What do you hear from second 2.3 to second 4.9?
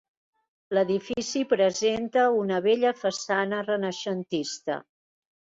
una bella façana renaixentista.